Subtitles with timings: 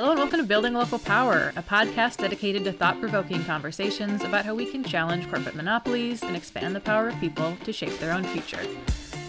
[0.00, 4.46] Hello and welcome to Building Local Power, a podcast dedicated to thought provoking conversations about
[4.46, 8.14] how we can challenge corporate monopolies and expand the power of people to shape their
[8.14, 8.66] own future.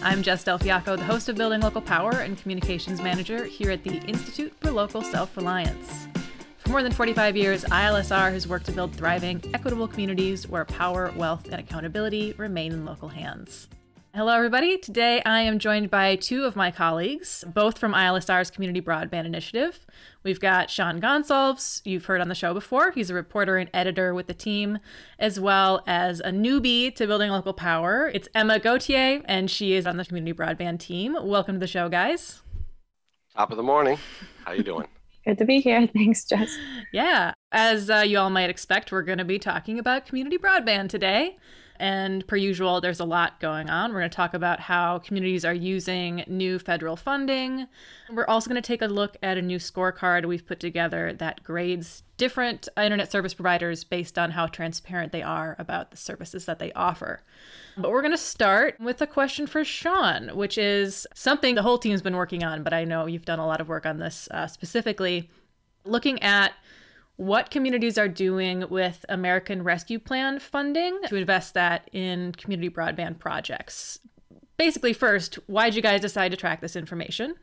[0.02, 3.84] I'm Jess Del Fiacco, the host of Building Local Power and Communications Manager here at
[3.84, 6.08] the Institute for Local Self Reliance.
[6.56, 11.12] For more than 45 years, ILSR has worked to build thriving, equitable communities where power,
[11.18, 13.68] wealth, and accountability remain in local hands.
[14.14, 14.76] Hello, everybody.
[14.76, 19.86] Today I am joined by two of my colleagues, both from ILSR's Community Broadband Initiative.
[20.22, 22.90] We've got Sean Gonsalves, you've heard on the show before.
[22.90, 24.80] He's a reporter and editor with the team,
[25.18, 28.10] as well as a newbie to building local power.
[28.12, 31.16] It's Emma Gauthier, and she is on the Community Broadband team.
[31.18, 32.42] Welcome to the show, guys.
[33.34, 33.96] Top of the morning.
[34.44, 34.88] How you doing?
[35.24, 35.86] Good to be here.
[35.86, 36.54] Thanks, Jess.
[36.92, 37.32] Yeah.
[37.50, 41.38] As uh, you all might expect, we're going to be talking about community broadband today.
[41.82, 43.92] And per usual, there's a lot going on.
[43.92, 47.66] We're going to talk about how communities are using new federal funding.
[48.08, 51.42] We're also going to take a look at a new scorecard we've put together that
[51.42, 56.60] grades different internet service providers based on how transparent they are about the services that
[56.60, 57.24] they offer.
[57.76, 61.78] But we're going to start with a question for Sean, which is something the whole
[61.78, 64.28] team's been working on, but I know you've done a lot of work on this
[64.30, 65.30] uh, specifically.
[65.84, 66.52] Looking at
[67.16, 73.18] what communities are doing with American Rescue Plan funding to invest that in community broadband
[73.18, 73.98] projects.
[74.56, 77.34] Basically, first, why did you guys decide to track this information?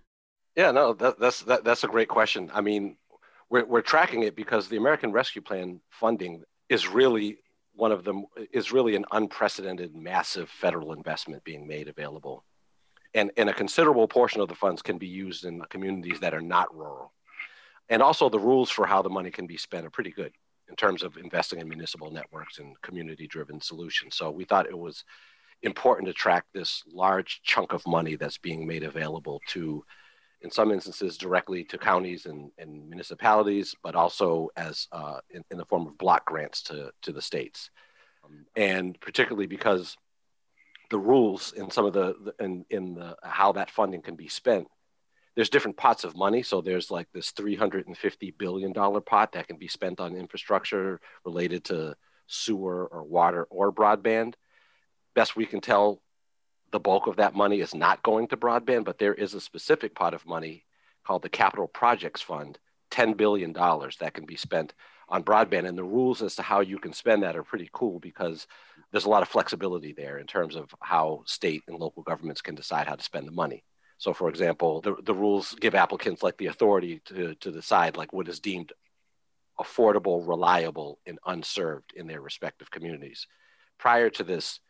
[0.55, 2.49] Yeah, no, that, that's that, that's a great question.
[2.53, 2.97] I mean,
[3.49, 7.37] we're we're tracking it because the American Rescue Plan funding is really
[7.73, 12.43] one of them is really an unprecedented, massive federal investment being made available,
[13.13, 16.41] and and a considerable portion of the funds can be used in communities that are
[16.41, 17.13] not rural
[17.89, 20.31] and also the rules for how the money can be spent are pretty good
[20.69, 24.15] in terms of investing in municipal networks and community driven solutions.
[24.15, 25.03] So we thought it was
[25.63, 29.83] important to track this large chunk of money that's being made available to,
[30.41, 35.57] in some instances, directly to counties and, and municipalities, but also as uh, in, in,
[35.57, 37.71] the form of block grants to, to the states.
[38.55, 39.97] And particularly because
[40.91, 44.67] the rules in some of the in, in the how that funding can be spent
[45.39, 46.43] there's different pots of money.
[46.43, 51.95] So there's like this $350 billion pot that can be spent on infrastructure related to
[52.27, 54.33] sewer or water or broadband.
[55.15, 56.01] Best we can tell,
[56.73, 59.95] the bulk of that money is not going to broadband, but there is a specific
[59.95, 60.65] pot of money
[61.05, 62.59] called the Capital Projects Fund,
[62.91, 64.73] $10 billion that can be spent
[65.07, 65.69] on broadband.
[65.69, 68.45] And the rules as to how you can spend that are pretty cool because
[68.91, 72.55] there's a lot of flexibility there in terms of how state and local governments can
[72.55, 73.63] decide how to spend the money.
[73.99, 78.13] So, for example, the, the rules give applicants like the authority to, to decide like
[78.13, 78.71] what is deemed
[79.59, 83.27] affordable, reliable, and unserved in their respective communities.
[83.77, 84.61] Prior to this,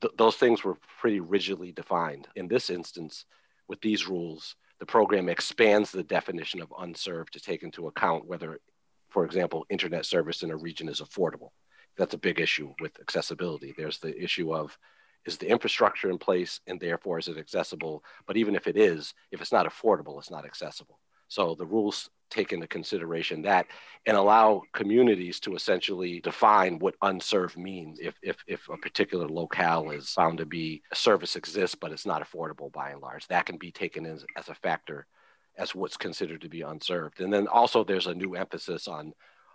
[0.00, 2.28] th- those things were pretty rigidly defined.
[2.36, 3.24] In this instance,
[3.66, 8.60] with these rules, the program expands the definition of unserved to take into account whether,
[9.08, 11.50] for example, internet service in a region is affordable.
[11.96, 13.74] That's a big issue with accessibility.
[13.76, 14.78] There's the issue of
[15.26, 18.02] is the infrastructure in place and therefore is it accessible?
[18.26, 20.98] But even if it is, if it's not affordable, it's not accessible.
[21.28, 23.66] So the rules take into consideration that
[24.06, 29.90] and allow communities to essentially define what unserved means if, if, if a particular locale
[29.90, 33.46] is found to be a service exists but it's not affordable by and large that
[33.46, 35.06] can be taken as, as a factor
[35.56, 39.12] as what's considered to be unserved and then also there's a new emphasis on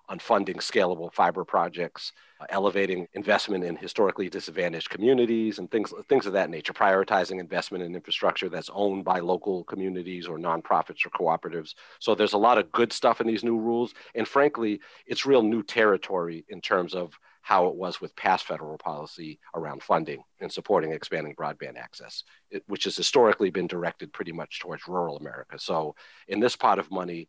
[0.09, 6.25] on funding scalable fiber projects, uh, elevating investment in historically disadvantaged communities, and things things
[6.25, 6.74] of that nature.
[6.74, 11.74] Prioritizing investment in infrastructure that's owned by local communities or nonprofits or cooperatives.
[12.00, 15.41] So there's a lot of good stuff in these new rules, and frankly, it's real
[15.41, 20.50] new territory in terms of how it was with past federal policy around funding and
[20.50, 25.59] supporting expanding broadband access, it, which has historically been directed pretty much towards rural America.
[25.59, 25.94] So
[26.30, 27.28] in this pot of money,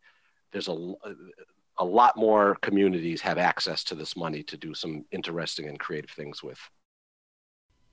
[0.53, 0.93] there's a
[1.77, 6.11] a lot more communities have access to this money to do some interesting and creative
[6.11, 6.59] things with.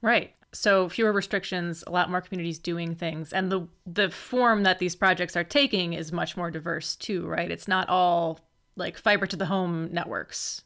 [0.01, 0.35] Right.
[0.53, 4.95] So fewer restrictions, a lot more communities doing things, and the the form that these
[4.95, 7.51] projects are taking is much more diverse too, right?
[7.51, 8.41] It's not all
[8.77, 10.63] like fiber to the home networks.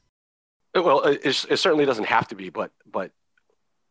[0.75, 3.12] Well, it, it certainly doesn't have to be, but but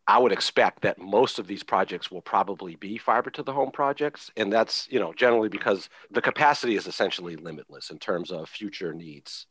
[0.08, 3.72] I would expect that most of these projects will probably be fiber to the home
[3.72, 4.30] projects.
[4.36, 8.94] And that's, you know, generally because the capacity is essentially limitless in terms of future
[8.94, 9.46] needs,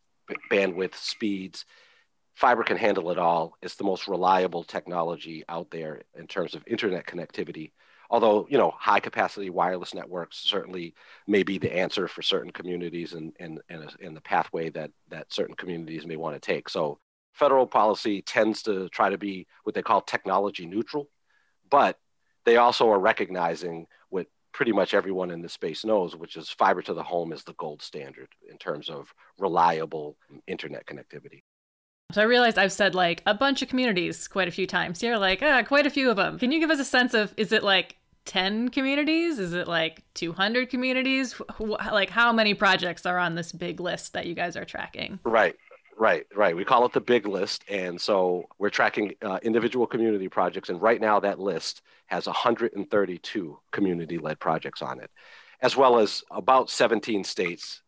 [0.50, 1.66] bandwidth, speeds.
[2.36, 3.58] Fiber can handle it all.
[3.62, 7.72] It's the most reliable technology out there in terms of internet connectivity.
[8.10, 10.94] Although, you know, high capacity wireless networks certainly
[11.28, 15.34] may be the answer for certain communities and, and, and, and the pathway that, that
[15.34, 16.70] certain communities may want to take.
[16.70, 17.00] So
[17.36, 21.10] federal policy tends to try to be what they call technology neutral,
[21.70, 22.00] but
[22.46, 26.82] they also are recognizing what pretty much everyone in this space knows, which is fiber
[26.82, 30.18] to the home is the gold standard in terms of reliable
[30.48, 31.44] internet connectivity.
[32.14, 35.04] So I realized I've said like a bunch of communities quite a few times.
[35.04, 36.40] You're like, ah, quite a few of them.
[36.40, 39.40] Can you give us a sense of is it like 10 communities?
[39.40, 41.40] Is it like 200 communities?
[41.60, 45.20] Like how many projects are on this big list that you guys are tracking?
[45.24, 45.56] Right.
[45.98, 46.56] Right, right.
[46.56, 47.64] We call it the big list.
[47.70, 50.70] And so we're tracking uh, individual community projects.
[50.70, 55.10] And right now, that list has 132 community led projects on it,
[55.62, 57.82] as well as about 17 states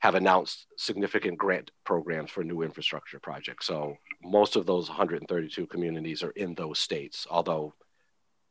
[0.00, 3.66] have announced significant grant programs for new infrastructure projects.
[3.66, 7.72] So most of those 132 communities are in those states, although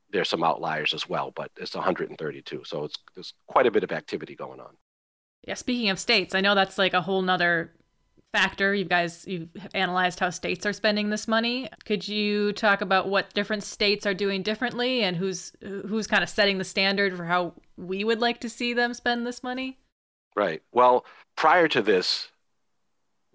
[0.10, 2.64] there's some outliers as well, but it's 132.
[2.66, 4.75] So it's there's quite a bit of activity going on.
[5.48, 7.74] Yeah, speaking of states, I know that's like a whole nother
[8.34, 8.76] factor.
[8.76, 11.70] You guys, you've analyzed how states are spending this money.
[11.86, 16.30] Could you talk about what different states are doing differently and who's who's kind of
[16.30, 19.78] setting the standard for how we would like to see them spend this money?
[20.36, 20.62] Right.
[20.74, 21.06] Well,
[21.38, 22.30] prior to this,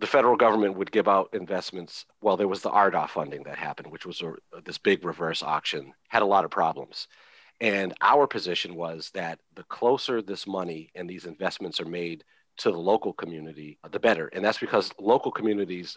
[0.01, 2.05] the federal government would give out investments.
[2.21, 4.35] Well, there was the RDOF funding that happened, which was a,
[4.65, 7.07] this big reverse auction, had a lot of problems.
[7.61, 12.25] And our position was that the closer this money and these investments are made
[12.59, 14.29] to the local community, uh, the better.
[14.29, 15.97] And that's because local communities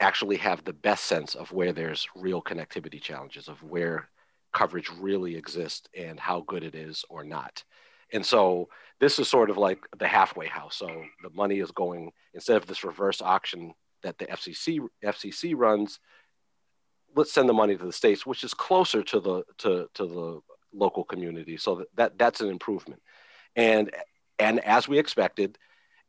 [0.00, 4.08] actually have the best sense of where there's real connectivity challenges, of where
[4.52, 7.62] coverage really exists and how good it is or not.
[8.12, 8.68] And so
[9.00, 10.76] this is sort of like the halfway house.
[10.76, 10.88] So
[11.22, 15.98] the money is going instead of this reverse auction that the FCC FCC runs.
[17.16, 20.40] Let's send the money to the states, which is closer to the to, to the
[20.72, 21.56] local community.
[21.56, 23.02] So that, that that's an improvement.
[23.56, 23.90] And
[24.38, 25.58] and as we expected,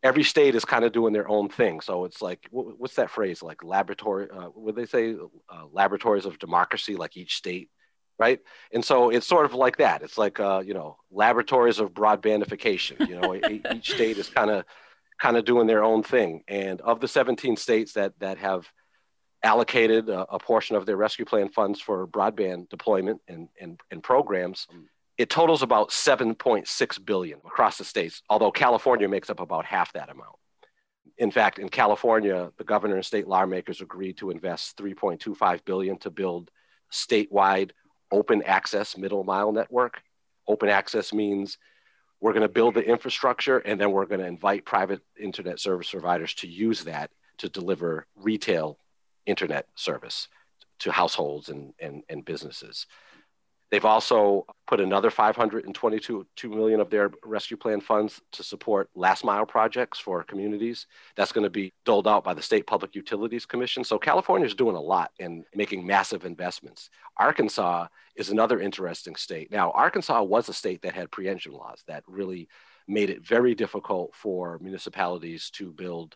[0.06, 1.82] every state is kind of doing their own thing.
[1.82, 3.42] So it's like, what's that phrase?
[3.42, 5.16] Like laboratory, uh, would they say
[5.50, 6.96] uh, laboratories of democracy?
[6.96, 7.72] Like each state,
[8.20, 8.40] right?
[8.72, 10.04] And so it's sort of like that.
[10.04, 13.10] It's like, uh, you know, laboratories of broadbandification.
[13.10, 13.36] You know,
[13.74, 14.66] each state is kind of
[15.20, 16.44] kind of doing their own thing.
[16.48, 18.70] And of the 17 states that that have
[19.42, 24.04] allocated a, a portion of their rescue plan funds for broadband deployment and, and, and
[24.04, 24.68] programs,
[25.18, 30.10] it totals about 7.6 billion across the states, although California makes up about half that
[30.10, 30.36] amount.
[31.18, 36.10] In fact, in California, the governor and state lawmakers agreed to invest 3.25 billion to
[36.10, 36.52] build
[36.92, 37.72] statewide
[38.12, 40.02] open access middle mile network.
[40.48, 41.58] Open access means
[42.20, 45.90] we're going to build the infrastructure and then we're going to invite private internet service
[45.90, 48.78] providers to use that to deliver retail
[49.26, 50.28] internet service
[50.80, 52.86] to households and, and, and businesses.
[53.76, 59.46] They've also put another 522 million of their rescue plan funds to support last mile
[59.46, 60.88] projects for communities.
[61.18, 63.84] That's going to be doled out by the State Public Utilities Commission.
[63.84, 66.90] So California is doing a lot and making massive investments.
[67.18, 69.52] Arkansas is another interesting state.
[69.52, 72.48] Now, Arkansas was a state that had preemption laws that really
[72.88, 76.16] made it very difficult for municipalities to build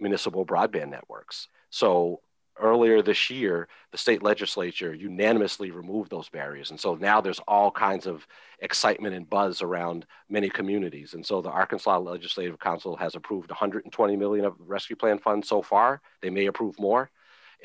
[0.00, 1.46] municipal broadband networks.
[1.70, 2.22] So
[2.60, 6.70] earlier this year, the state legislature unanimously removed those barriers.
[6.70, 8.26] And so now there's all kinds of
[8.60, 11.14] excitement and buzz around many communities.
[11.14, 15.62] And so the Arkansas Legislative Council has approved 120 million of rescue plan funds so
[15.62, 16.00] far.
[16.20, 17.10] They may approve more.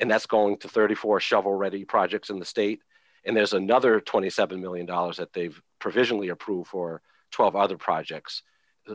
[0.00, 2.80] And that's going to 34 shovel ready projects in the state.
[3.24, 7.02] And there's another $27 million that they've provisionally approved for
[7.32, 8.42] 12 other projects,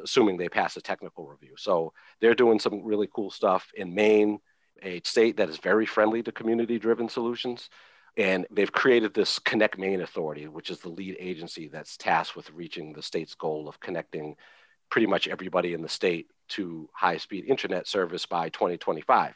[0.04, 1.54] assuming they pass a technical review.
[1.58, 4.40] So they're doing some really cool stuff in Maine
[4.82, 7.70] a state that is very friendly to community driven solutions.
[8.16, 12.52] And they've created this Connect Maine Authority, which is the lead agency that's tasked with
[12.52, 14.36] reaching the state's goal of connecting
[14.90, 19.34] pretty much everybody in the state to high speed internet service by 2025.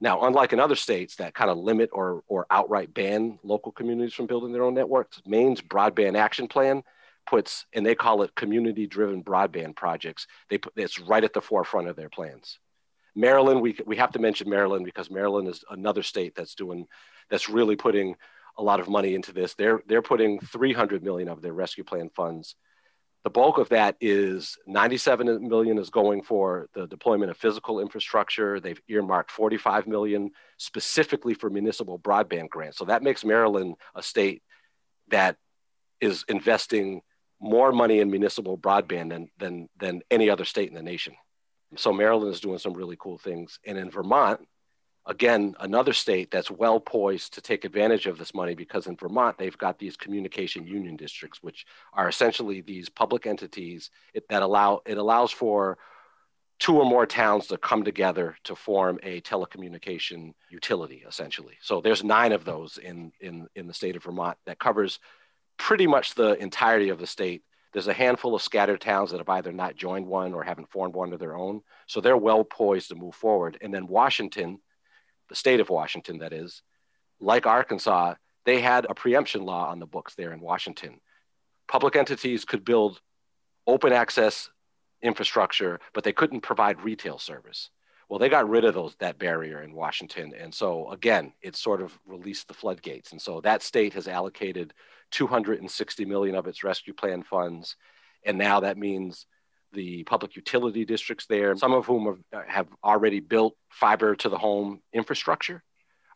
[0.00, 4.14] Now, unlike in other states that kind of limit or, or outright ban local communities
[4.14, 6.82] from building their own networks, Maine's broadband action plan
[7.26, 10.26] puts, and they call it community driven broadband projects.
[10.48, 12.58] They put, it's right at the forefront of their plans.
[13.14, 16.86] Maryland, we, we have to mention Maryland because Maryland is another state that's doing,
[17.28, 18.16] that's really putting
[18.56, 19.54] a lot of money into this.
[19.54, 22.56] They're, they're putting 300 million of their rescue plan funds.
[23.22, 28.60] The bulk of that is 97 million is going for the deployment of physical infrastructure.
[28.60, 32.78] They've earmarked 45 million specifically for municipal broadband grants.
[32.78, 34.42] So that makes Maryland a state
[35.08, 35.36] that
[36.00, 37.02] is investing
[37.40, 41.14] more money in municipal broadband than, than, than any other state in the nation.
[41.76, 43.58] So Maryland is doing some really cool things.
[43.64, 44.40] And in Vermont,
[45.06, 49.38] again, another state that's well poised to take advantage of this money because in Vermont,
[49.38, 53.90] they've got these communication union districts, which are essentially these public entities
[54.28, 55.78] that allow, it allows for
[56.58, 61.56] two or more towns to come together to form a telecommunication utility, essentially.
[61.62, 64.98] So there's nine of those in, in, in the state of Vermont that covers
[65.56, 69.28] pretty much the entirety of the state There's a handful of scattered towns that have
[69.28, 71.62] either not joined one or haven't formed one of their own.
[71.86, 73.58] So they're well poised to move forward.
[73.60, 74.60] And then Washington,
[75.28, 76.62] the state of Washington, that is,
[77.20, 81.00] like Arkansas, they had a preemption law on the books there in Washington.
[81.68, 83.00] Public entities could build
[83.66, 84.50] open access
[85.02, 87.70] infrastructure, but they couldn't provide retail service.
[88.08, 91.80] Well, they got rid of those that barrier in Washington, and so again, it sort
[91.80, 93.12] of released the floodgates.
[93.12, 94.74] And so that state has allocated
[95.10, 97.76] 260 million of its rescue plan funds,
[98.24, 99.26] and now that means
[99.72, 104.28] the public utility districts there, some of whom have, uh, have already built fiber to
[104.28, 105.62] the home infrastructure,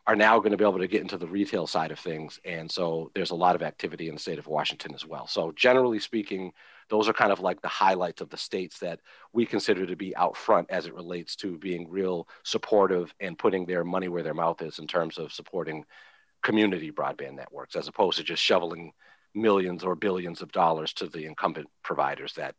[0.07, 2.39] are now going to be able to get into the retail side of things.
[2.45, 5.25] And so there's a lot of activity in the state of Washington as well.
[5.25, 6.51] So generally speaking,
[6.89, 8.99] those are kind of like the highlights of the states that
[9.33, 13.65] we consider to be out front as it relates to being real supportive and putting
[13.65, 15.83] their money where their mouth is in terms of supporting
[16.45, 18.93] community broadband networks as opposed to just shoveling
[19.33, 22.55] millions or billions of dollars to the incumbent providers that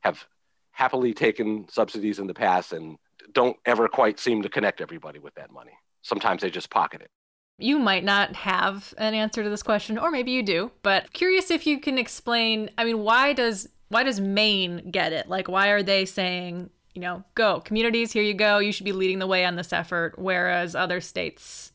[0.00, 0.24] have
[0.70, 2.96] happily taken subsidies in the past and
[3.32, 5.72] don't ever quite seem to connect everybody with that money.
[6.02, 7.10] Sometimes they just pocket it.
[7.58, 11.50] You might not have an answer to this question, or maybe you do, but curious
[11.50, 12.70] if you can explain.
[12.76, 15.28] I mean, why does why does Maine get it?
[15.28, 18.92] Like, why are they saying, you know, go communities, here you go, you should be
[18.92, 21.71] leading the way on this effort, whereas other states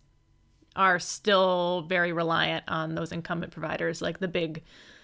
[0.78, 4.64] are still very reliant on those incumbent providers, like the big,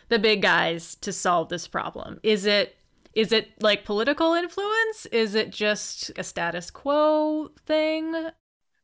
[0.09, 2.19] the big guys, to solve this problem.
[2.23, 2.77] Is it
[3.13, 5.05] is it like political influence?
[5.07, 8.29] Is it just a status quo thing?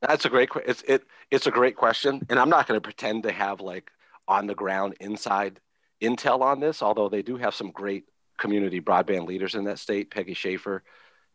[0.02, 3.24] That's a great it's it it's a great question, and I'm not going to pretend
[3.24, 3.92] to have like
[4.28, 5.60] on the ground inside
[6.02, 6.82] intel on this.
[6.82, 8.06] Although they do have some great
[8.40, 10.10] community broadband leaders in that state.
[10.10, 10.84] Peggy Schaffer,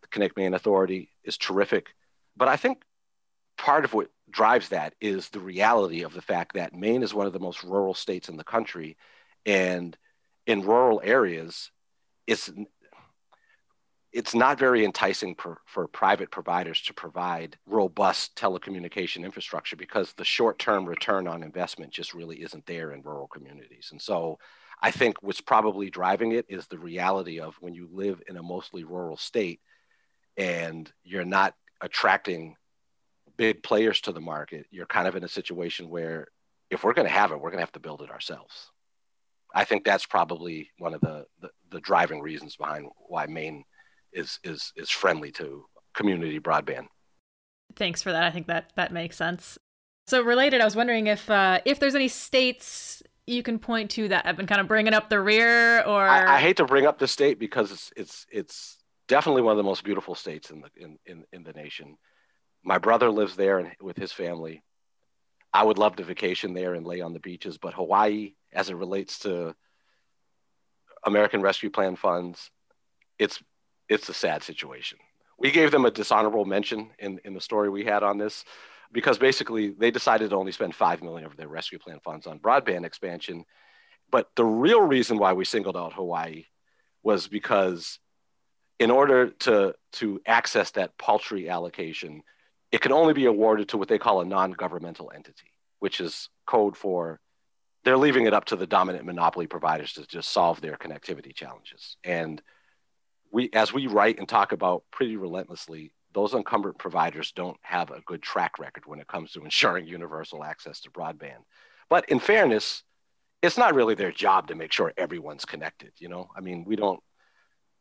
[0.02, 1.94] the Connect Maine Authority, is terrific.
[2.36, 2.82] But I think
[3.64, 7.26] part of what drives that is the reality of the fact that Maine is one
[7.26, 8.98] of the most rural states in the country,
[9.46, 9.96] and
[10.46, 11.70] in rural areas,
[12.26, 12.52] it's
[14.12, 20.24] it's not very enticing for, for private providers to provide robust telecommunication infrastructure because the
[20.24, 23.88] short term return on investment just really isn't there in rural communities.
[23.92, 24.38] And so
[24.82, 28.42] I think what's probably driving it is the reality of when you live in a
[28.42, 29.60] mostly rural state
[30.36, 32.56] and you're not attracting
[33.36, 36.28] big players to the market, you're kind of in a situation where
[36.70, 38.70] if we're going to have it, we're going to have to build it ourselves.
[39.54, 43.64] I think that's probably one of the, the, the driving reasons behind why Maine
[44.12, 45.64] is is is friendly to
[45.94, 46.86] community broadband.
[47.76, 48.22] Thanks for that.
[48.22, 49.58] I think that that makes sense.
[50.06, 54.08] So related, I was wondering if uh, if there's any states you can point to
[54.08, 56.86] that have been kind of bringing up the rear, or I, I hate to bring
[56.86, 60.60] up the state because it's it's it's definitely one of the most beautiful states in
[60.60, 61.96] the in in, in the nation.
[62.64, 64.62] My brother lives there and with his family.
[65.52, 68.74] I would love to vacation there and lay on the beaches, but Hawaii, as it
[68.74, 69.54] relates to
[71.04, 72.50] American Rescue Plan funds,
[73.18, 73.42] it's
[73.88, 74.98] it's a sad situation.
[75.38, 78.44] We gave them a dishonorable mention in, in the story we had on this
[78.92, 82.38] because basically they decided to only spend 5 million of their rescue plan funds on
[82.38, 83.44] broadband expansion.
[84.10, 86.44] But the real reason why we singled out Hawaii
[87.02, 87.98] was because
[88.78, 92.22] in order to, to access that paltry allocation,
[92.74, 96.76] it can only be awarded to what they call a non-governmental entity, which is code
[96.76, 97.20] for
[97.84, 101.96] they're leaving it up to the dominant monopoly providers to just solve their connectivity challenges.
[102.02, 102.42] And
[103.30, 108.00] we as we write and talk about pretty relentlessly those incumbent providers don't have a
[108.06, 111.42] good track record when it comes to ensuring universal access to broadband
[111.90, 112.84] but in fairness
[113.42, 116.76] it's not really their job to make sure everyone's connected you know i mean we
[116.76, 117.00] don't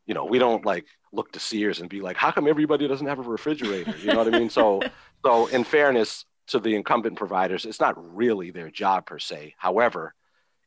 [0.06, 3.06] you know we don't like look to sears and be like how come everybody doesn't
[3.06, 3.94] have a refrigerator?
[3.98, 4.50] You know what i mean?
[4.50, 4.80] So
[5.24, 9.54] so in fairness to the incumbent providers it's not really their job per se.
[9.58, 10.14] However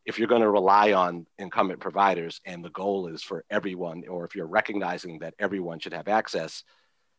[0.08, 4.24] if you're going to rely on incumbent providers and the goal is for everyone, or
[4.24, 6.64] if you're recognizing that everyone should have access,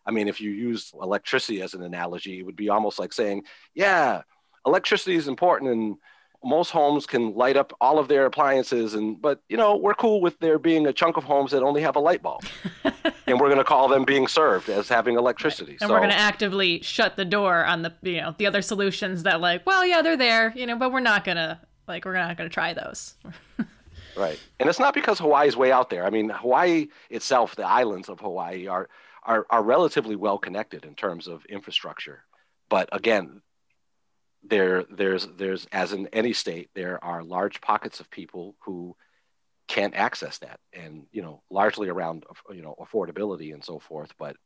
[0.06, 3.44] I mean, if you use electricity as an analogy, it would be almost like saying,
[3.74, 4.22] yeah,
[4.64, 5.96] electricity is important and
[6.44, 10.20] most homes can light up all of their appliances and but you know we're cool
[10.20, 12.42] with there being a chunk of homes that only have a light bulb
[13.26, 16.10] and we're going to call them being served as having electricity and so, we're going
[16.10, 19.84] to actively shut the door on the you know the other solutions that like well
[19.84, 22.54] yeah they're there you know but we're not going to like we're not going to
[22.54, 23.14] try those.
[24.16, 26.04] right, and it's not because hawaii's way out there.
[26.04, 28.88] I mean, Hawaii itself, the islands of Hawaii are
[29.24, 32.24] are are relatively well connected in terms of infrastructure,
[32.68, 33.40] but again,
[34.42, 38.94] there there's there's as in any state there are large pockets of people who
[39.66, 44.36] can't access that and you know largely around you know affordability and so forth but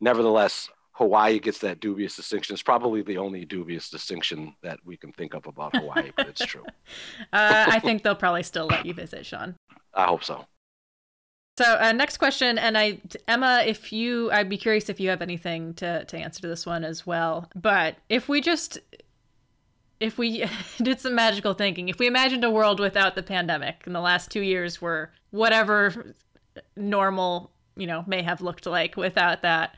[0.00, 2.52] nevertheless Hawaii gets that dubious distinction.
[2.52, 6.44] It's probably the only dubious distinction that we can think of about Hawaii, but it's
[6.44, 6.64] true.
[7.32, 9.56] uh, I think they'll probably still let you visit, Sean.
[9.94, 10.44] I hope so.
[11.58, 15.20] So uh, next question, and I Emma, if you, I'd be curious if you have
[15.20, 17.50] anything to to answer to this one as well.
[17.54, 18.78] But if we just
[20.02, 20.44] if we
[20.82, 24.30] did some magical thinking, if we imagined a world without the pandemic, and the last
[24.30, 26.14] two years were whatever
[26.76, 29.76] normal, you know, may have looked like without that,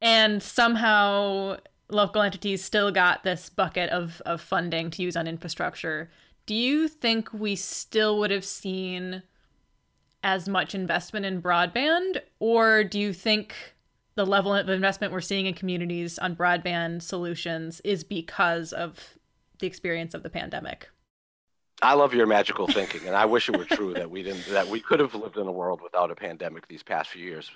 [0.00, 1.56] and somehow
[1.90, 6.10] local entities still got this bucket of, of funding to use on infrastructure,
[6.46, 9.22] do you think we still would have seen
[10.22, 12.20] as much investment in broadband?
[12.38, 13.54] Or do you think
[14.14, 19.15] the level of investment we're seeing in communities on broadband solutions is because of
[19.58, 20.88] the experience of the pandemic?
[21.82, 24.68] I love your magical thinking, and I wish it were true that we didn't that
[24.68, 27.50] we could have lived in a world without a pandemic these past few years.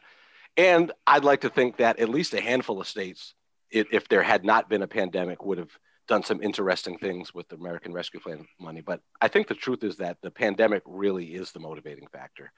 [0.56, 3.34] And I'd like to think that at least a handful of states
[3.70, 5.70] if there had not been a pandemic, would have
[6.08, 8.80] done some interesting things with the American Rescue Plan money.
[8.80, 12.52] But I think the truth is that the pandemic really is the motivating factor.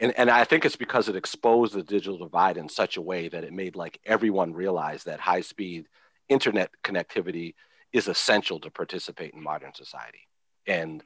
[0.00, 3.28] And, and I think it's because it exposed the digital divide in such a way
[3.28, 5.86] that it made like everyone realize that high speed
[6.28, 7.54] internet connectivity
[7.92, 10.28] is essential to participate in modern society.
[10.66, 11.02] And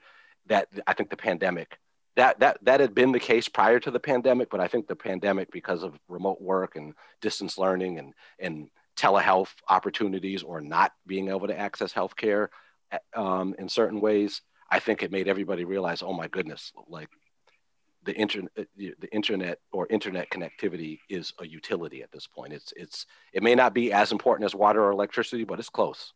[0.47, 1.79] that I think the pandemic
[2.17, 4.97] that that that had been the case prior to the pandemic, but I think the
[4.97, 11.29] pandemic, because of remote work and distance learning and and telehealth opportunities or not being
[11.29, 12.49] able to access healthcare
[13.17, 17.09] um, in certain ways, I think it made everybody realize, oh my goodness, like
[18.05, 22.53] the internet, uh, the internet or internet connectivity is a utility at this point.
[22.53, 26.13] It's it's it may not be as important as water or electricity, but it's close.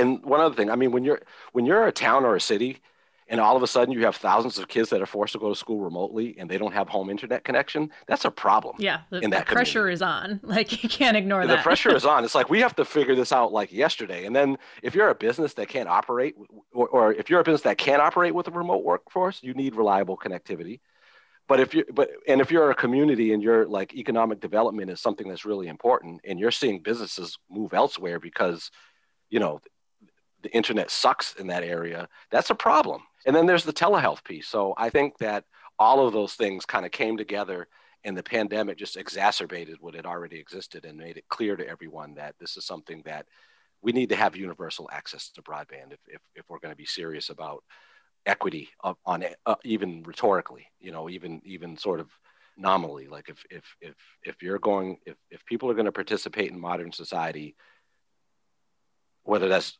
[0.00, 1.20] And one other thing, I mean, when you're
[1.52, 2.80] when you're a town or a city
[3.30, 5.48] and all of a sudden you have thousands of kids that are forced to go
[5.48, 9.20] to school remotely and they don't have home internet connection that's a problem yeah the,
[9.20, 10.40] the pressure is on.
[10.50, 11.56] Like you can't ignore the that.
[11.58, 12.24] the pressure is on.
[12.24, 14.26] It's like we have to figure this out like yesterday.
[14.26, 16.34] And then if you're a business that can't operate
[16.72, 19.76] or, or if you're a business that can't operate with a remote workforce you need
[19.76, 20.80] reliable connectivity.
[21.46, 25.00] But if you but and if you're a community and your like economic development is
[25.00, 28.70] something that's really important and you're seeing businesses move elsewhere because
[29.28, 29.60] you know
[30.42, 34.48] the internet sucks in that area that's a problem and then there's the telehealth piece.
[34.48, 35.44] So I think that
[35.78, 37.68] all of those things kind of came together
[38.04, 42.14] and the pandemic just exacerbated what had already existed and made it clear to everyone
[42.14, 43.26] that this is something that
[43.82, 46.86] we need to have universal access to broadband if, if, if we're going to be
[46.86, 47.62] serious about
[48.26, 48.68] equity
[49.06, 52.10] on uh, even rhetorically, you know, even even sort of
[52.58, 53.06] nominally.
[53.06, 56.60] Like if if if if you're going if if people are going to participate in
[56.60, 57.56] modern society,
[59.24, 59.78] whether that's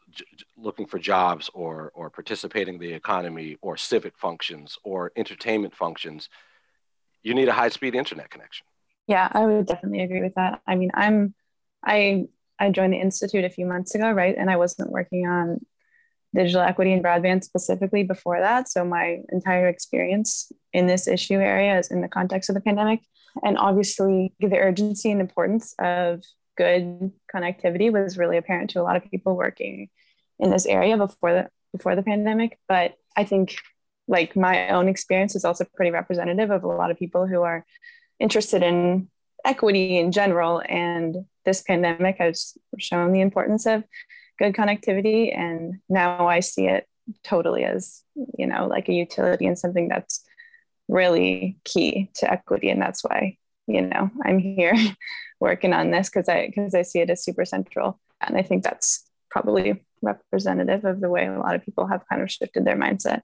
[0.57, 6.29] looking for jobs or or participating in the economy or civic functions or entertainment functions
[7.23, 8.67] you need a high speed internet connection.
[9.07, 10.61] Yeah i would definitely agree with that.
[10.67, 11.35] I mean i'm
[11.85, 12.27] i
[12.59, 14.35] i joined the institute a few months ago right?
[14.37, 15.65] And i wasn't working on
[16.35, 18.69] digital equity and broadband specifically before that.
[18.69, 23.01] So my entire experience in this issue area is in the context of the pandemic.
[23.43, 26.23] And obviously the urgency and importance of
[26.57, 29.89] good connectivity was really apparent to a lot of people working
[30.39, 32.59] in this area before the before the pandemic.
[32.69, 33.57] But i think
[34.09, 37.65] like my own experience is also pretty representative of a lot of people who are
[38.19, 39.09] interested in
[39.45, 40.63] equity in general.
[40.69, 43.85] And this pandemic has shown the importance of
[44.39, 45.37] good connectivity.
[45.37, 46.87] And now i see it
[47.25, 48.03] totally as
[48.39, 50.25] you know like a utility and something that's
[50.89, 52.71] really key to equity.
[52.71, 53.37] And that's why
[53.71, 54.75] you know i'm here
[55.41, 57.99] working on this because I because I see it as super central.
[58.21, 62.23] And I think that's probably representative of the way a lot of people have kind
[62.23, 63.23] of shifted their mindset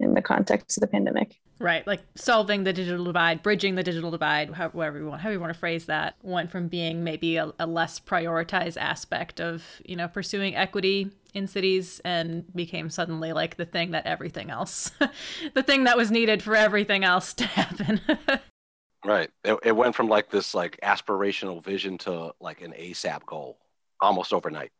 [0.00, 1.40] in the context of the pandemic.
[1.60, 5.40] Right, like solving the digital divide, bridging the digital divide, however you want, however you
[5.40, 9.96] want to phrase that, went from being maybe a, a less prioritized aspect of you
[9.96, 14.92] know pursuing equity in cities and became suddenly like the thing that everything else,
[15.54, 18.00] the thing that was needed for everything else to happen.
[19.04, 19.30] Right.
[19.44, 23.58] It, it went from like this like aspirational vision to like an ASAP goal
[24.00, 24.72] almost overnight.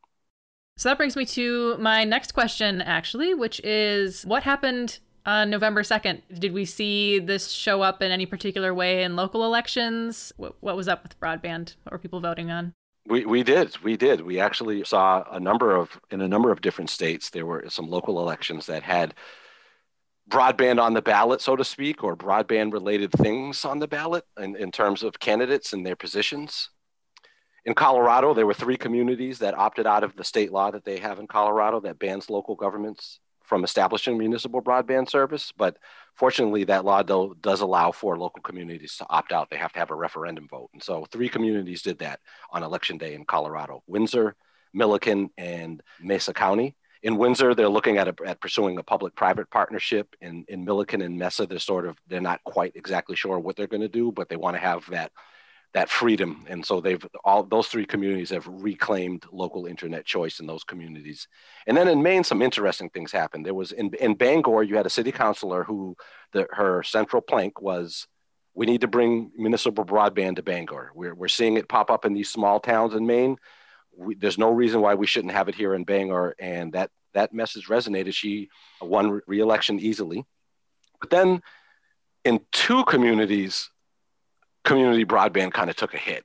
[0.76, 5.82] So that brings me to my next question, actually, which is what happened on November
[5.82, 6.22] 2nd?
[6.38, 10.32] Did we see this show up in any particular way in local elections?
[10.36, 11.74] What, what was up with broadband?
[11.82, 12.72] What were people voting on?
[13.06, 13.76] We, we did.
[13.82, 14.22] We did.
[14.22, 17.88] We actually saw a number of, in a number of different states, there were some
[17.88, 19.14] local elections that had
[20.28, 24.56] broadband on the ballot, so to speak, or broadband related things on the ballot in,
[24.56, 26.70] in terms of candidates and their positions.
[27.64, 30.98] In Colorado, there were three communities that opted out of the state law that they
[30.98, 35.52] have in Colorado that bans local governments from establishing municipal broadband service.
[35.56, 35.78] But
[36.14, 39.48] fortunately, that law do, does allow for local communities to opt out.
[39.50, 40.70] They have to have a referendum vote.
[40.74, 44.36] And so three communities did that on election day in Colorado Windsor,
[44.74, 50.16] Milliken, and Mesa County In Windsor, they're looking at, a, at pursuing a public-private partnership.
[50.20, 53.66] In, in Milliken and Mesa, they're sort of they're not quite exactly sure what they're
[53.66, 55.12] going to do, but they want to have that
[55.74, 56.46] that freedom.
[56.48, 61.28] And so they've all those three communities have reclaimed local internet choice in those communities.
[61.66, 63.44] And then in Maine, some interesting things happened.
[63.44, 65.94] There was in, in Bangor, you had a city councilor who
[66.32, 68.06] the, her central plank was
[68.54, 70.90] we need to bring municipal broadband to Bangor.
[70.92, 73.36] We're, we're seeing it pop up in these small towns in Maine.
[73.98, 76.34] We, there's no reason why we shouldn't have it here in Bangor.
[76.38, 78.14] And that, that message resonated.
[78.14, 78.48] She
[78.80, 80.24] won re-election easily.
[81.00, 81.42] But then
[82.24, 83.70] in two communities,
[84.64, 86.24] community broadband kind of took a hit.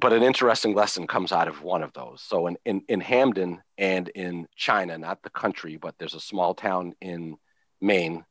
[0.00, 2.22] But an interesting lesson comes out of one of those.
[2.22, 6.54] So in, in, in Hampden and in China, not the country, but there's a small
[6.54, 7.36] town in
[7.80, 8.24] Maine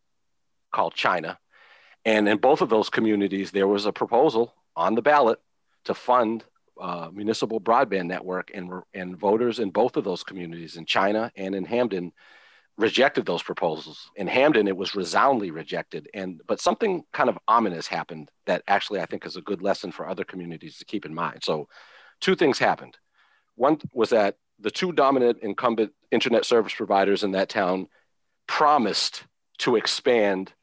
[0.72, 1.38] called China.
[2.04, 5.40] And in both of those communities, there was a proposal on the ballot
[5.86, 6.44] to fund
[6.82, 11.56] uh, municipal broadband network, and, and voters in both of those communities, in China and
[11.56, 12.12] in Hampden,
[12.78, 14.10] rejected those proposals.
[14.16, 16.10] In Hampden, it was resoundingly rejected.
[16.14, 19.92] And but something kind of ominous happened that actually I think is a good lesson
[19.92, 21.44] for other communities to keep in mind.
[21.44, 21.68] So,
[22.20, 22.98] two things happened.
[23.56, 27.88] One was that the two dominant incumbent internet service providers in that town
[28.48, 29.24] promised
[29.60, 30.54] to expand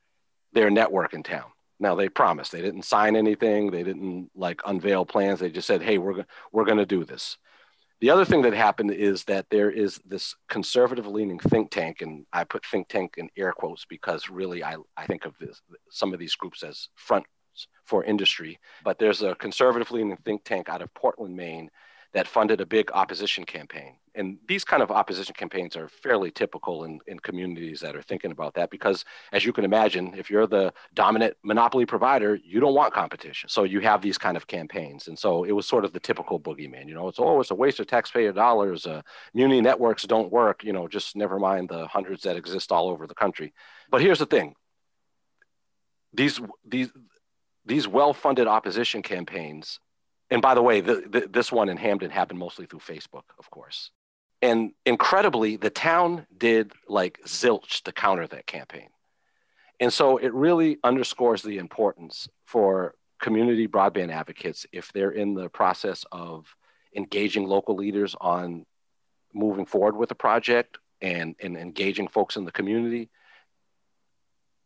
[0.52, 1.50] their network in town.
[1.80, 2.52] Now they promised.
[2.52, 3.70] They didn't sign anything.
[3.70, 5.40] They didn't like unveil plans.
[5.40, 7.38] They just said, "Hey, we're we're going to do this."
[8.00, 12.26] The other thing that happened is that there is this conservative leaning think tank, and
[12.32, 15.60] I put think tank in air quotes because really I, I think of this,
[15.90, 17.28] some of these groups as fronts
[17.86, 18.60] for industry.
[18.84, 21.70] But there's a conservative leaning think tank out of Portland, Maine,
[22.14, 23.94] that funded a big opposition campaign.
[24.14, 28.32] And these kind of opposition campaigns are fairly typical in, in communities that are thinking
[28.32, 32.74] about that because, as you can imagine, if you're the dominant monopoly provider, you don't
[32.74, 33.48] want competition.
[33.48, 35.06] So you have these kind of campaigns.
[35.06, 36.88] And so it was sort of the typical boogeyman.
[36.88, 38.86] You know, it's, oh, it's a waste of taxpayer dollars.
[38.86, 40.64] Uh, community networks don't work.
[40.64, 43.52] You know, just never mind the hundreds that exist all over the country.
[43.90, 44.54] But here's the thing
[46.14, 46.90] these, these,
[47.66, 49.78] these well funded opposition campaigns
[50.30, 53.50] and by the way, the, the, this one in Hampden happened mostly through Facebook, of
[53.50, 53.90] course.
[54.42, 58.88] And incredibly, the town did like zilch to counter that campaign.
[59.80, 65.48] And so it really underscores the importance for community broadband advocates if they're in the
[65.48, 66.46] process of
[66.94, 68.64] engaging local leaders on
[69.32, 73.08] moving forward with a project and, and engaging folks in the community.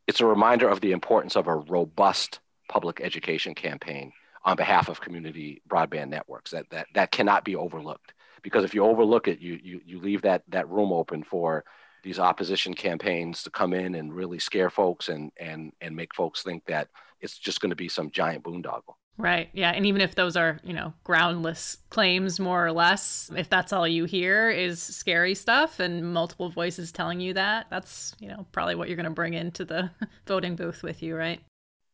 [0.06, 4.12] It's a reminder of the importance of a robust public education campaign
[4.44, 6.50] on behalf of community broadband networks.
[6.50, 10.22] That that that cannot be overlooked because if you overlook it, you you you leave
[10.22, 11.64] that that room open for
[12.02, 16.42] these opposition campaigns to come in and really scare folks and and and make folks
[16.42, 16.88] think that
[17.20, 18.94] it's just going to be some giant boondoggle.
[19.18, 19.50] Right.
[19.52, 19.70] Yeah.
[19.70, 23.86] And even if those are, you know, groundless claims, more or less, if that's all
[23.86, 28.74] you hear is scary stuff and multiple voices telling you that, that's, you know, probably
[28.74, 29.90] what you're going to bring into the
[30.26, 31.40] voting booth with you, right?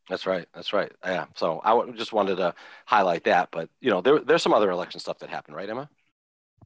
[0.08, 0.46] That's right.
[0.54, 0.90] That's right.
[1.04, 1.26] Yeah.
[1.36, 2.54] So I just wanted to
[2.86, 5.88] highlight that, but you know, there, there's some other election stuff that happened, right, Emma?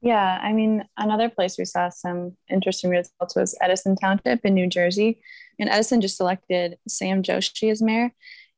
[0.01, 0.39] Yeah.
[0.41, 5.19] I mean, another place we saw some interesting results was Edison Township in New Jersey,
[5.59, 8.13] and Edison just elected Sam Joshi as mayor.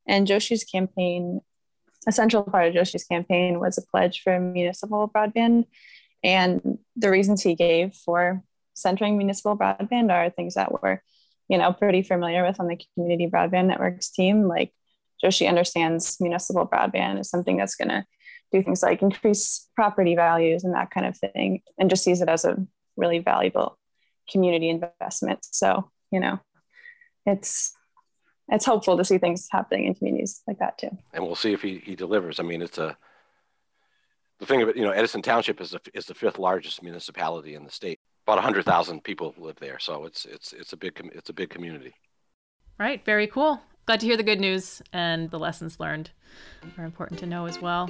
[0.07, 1.41] And Joshi's campaign,
[2.07, 5.65] a central part of Joshi's campaign, was a pledge for municipal broadband.
[6.23, 8.43] And the reasons he gave for
[8.73, 11.01] centering municipal broadband are things that were
[11.47, 14.47] you know, pretty familiar with on the community broadband networks team.
[14.47, 14.73] Like
[15.23, 18.05] Joshi understands municipal broadband is something that's going to
[18.51, 22.29] do things like increase property values and that kind of thing, and just sees it
[22.29, 22.57] as a
[22.95, 23.77] really valuable
[24.29, 25.39] community investment.
[25.43, 26.39] So, you know,
[27.25, 27.73] it's
[28.49, 30.95] it's hopeful to see things happening in communities like that too.
[31.13, 32.39] And we'll see if he, he delivers.
[32.39, 32.95] I mean, it's a
[34.39, 37.63] the thing it, you know, Edison Township is the, is the fifth largest municipality in
[37.63, 39.77] the state about 100,000 people live there.
[39.79, 41.93] So it's it's it's a big it's a big community.
[42.79, 43.61] Right, very cool.
[43.85, 46.09] Glad to hear the good news and the lessons learned
[46.77, 47.89] are important to know as well.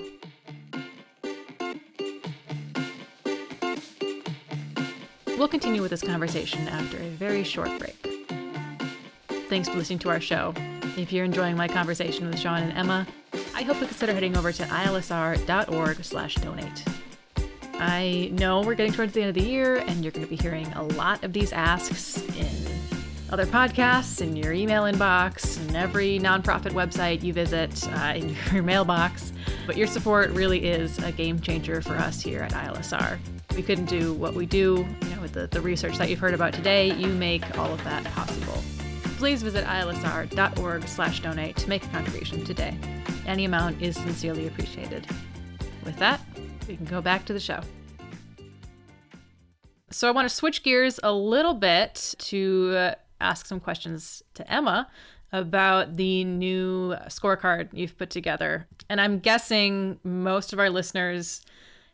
[5.37, 7.95] We'll continue with this conversation after a very short break.
[9.49, 10.53] Thanks for listening to our show.
[10.97, 13.07] If you're enjoying my conversation with Sean and Emma,
[13.53, 16.94] I hope you consider heading over to ilsr.org/donate.
[17.79, 20.41] I know we're getting towards the end of the year, and you're going to be
[20.41, 22.47] hearing a lot of these asks in
[23.31, 28.63] other podcasts, in your email inbox, in every nonprofit website you visit, uh, in your
[28.63, 29.33] mailbox.
[29.67, 33.17] But your support really is a game changer for us here at ILSR.
[33.55, 36.33] We couldn't do what we do, you know, with the, the research that you've heard
[36.33, 36.93] about today.
[36.93, 38.63] You make all of that possible.
[39.17, 42.77] Please visit ilsr.org slash donate to make a contribution today.
[43.25, 45.07] Any amount is sincerely appreciated.
[45.83, 46.19] With that,
[46.67, 47.61] we can go back to the show.
[49.91, 54.51] So I want to switch gears a little bit to uh, ask some questions to
[54.51, 54.89] Emma
[55.31, 58.67] about the new scorecard you've put together.
[58.89, 61.41] And I'm guessing most of our listeners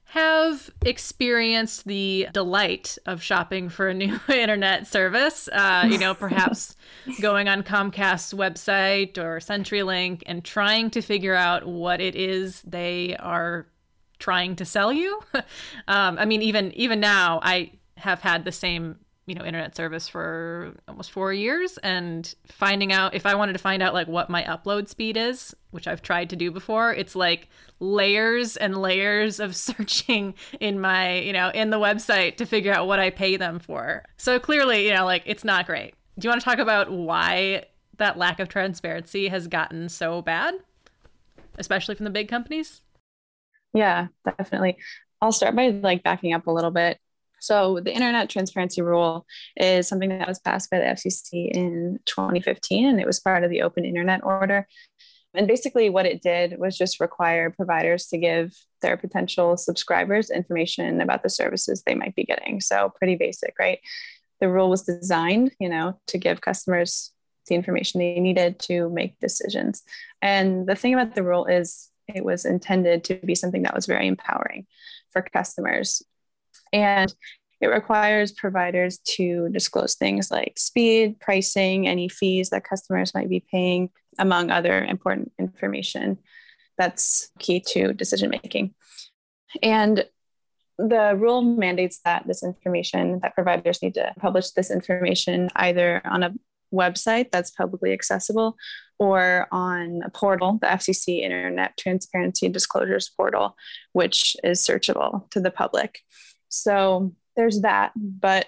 [0.05, 5.47] have experienced the delight of shopping for a new internet service.
[5.47, 6.75] Uh, you know, perhaps
[7.21, 13.15] going on Comcast's website or CenturyLink and trying to figure out what it is they
[13.17, 13.67] are
[14.21, 15.19] trying to sell you.
[15.87, 20.07] um, I mean, even even now, I have had the same you know internet service
[20.09, 24.31] for almost four years and finding out if i wanted to find out like what
[24.31, 27.47] my upload speed is which i've tried to do before it's like
[27.81, 32.87] layers and layers of searching in my you know in the website to figure out
[32.87, 34.03] what i pay them for.
[34.17, 35.95] So clearly you know like it's not great.
[36.17, 37.65] Do you want to talk about why
[37.97, 40.55] that lack of transparency has gotten so bad
[41.57, 42.81] especially from the big companies
[43.73, 44.07] yeah
[44.37, 44.77] definitely
[45.21, 46.97] i'll start by like backing up a little bit
[47.41, 49.25] so the Internet Transparency Rule
[49.57, 53.49] is something that was passed by the FCC in 2015, and it was part of
[53.49, 54.67] the Open Internet Order.
[55.33, 61.01] And basically, what it did was just require providers to give their potential subscribers information
[61.01, 62.61] about the services they might be getting.
[62.61, 63.79] So, pretty basic, right?
[64.39, 67.11] The rule was designed, you know, to give customers
[67.47, 69.81] the information they needed to make decisions.
[70.21, 73.85] And the thing about the rule is it was intended to be something that was
[73.85, 74.65] very empowering
[75.09, 76.03] for customers
[76.73, 77.13] and
[77.61, 83.45] it requires providers to disclose things like speed, pricing, any fees that customers might be
[83.51, 86.17] paying, among other important information
[86.77, 88.73] that's key to decision making.
[89.61, 90.05] And
[90.79, 96.23] the rule mandates that this information, that providers need to publish this information either on
[96.23, 96.33] a
[96.73, 98.55] website that's publicly accessible
[98.99, 103.55] or on a portal, the FCC Internet Transparency and Disclosures Portal,
[103.93, 105.99] which is searchable to the public.
[106.49, 107.93] So there's that.
[107.95, 108.45] But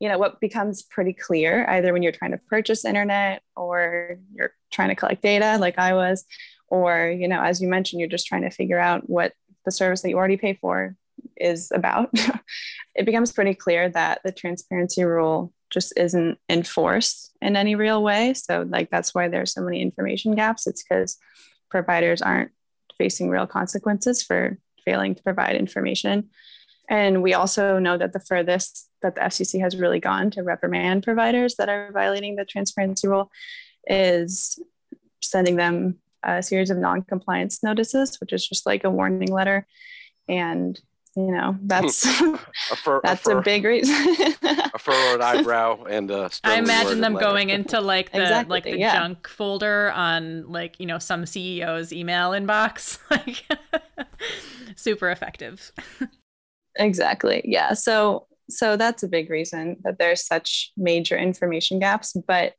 [0.00, 4.52] you know what becomes pretty clear either when you're trying to purchase internet or you're
[4.72, 6.24] trying to collect data like I was,
[6.68, 9.32] or you know, as you mentioned, you're just trying to figure out what
[9.64, 10.96] the service that you already pay for
[11.36, 12.10] is about.
[12.94, 18.32] it becomes pretty clear that the transparency rule just isn't enforced in any real way.
[18.34, 20.66] So like that's why there's so many information gaps.
[20.66, 21.18] It's because
[21.70, 22.52] providers aren't
[22.96, 26.30] facing real consequences for failing to provide information
[26.88, 31.02] and we also know that the furthest that the FCC has really gone to reprimand
[31.02, 33.30] providers that are violating the transparency rule
[33.86, 34.58] is
[35.22, 39.66] sending them a series of non-compliance notices, which is just like a warning letter.
[40.28, 40.78] And
[41.16, 43.94] you know that's a fur, that's a, fur, a, big reason.
[44.42, 48.78] a furrowed eyebrow and a I imagine them going into like the exactly, like the
[48.78, 48.94] yeah.
[48.96, 52.98] junk folder on like you know some CEO's email inbox.
[53.10, 53.44] like
[54.76, 55.72] super effective.
[56.76, 57.42] Exactly.
[57.44, 57.74] Yeah.
[57.74, 62.14] So so that's a big reason that there's such major information gaps.
[62.26, 62.54] But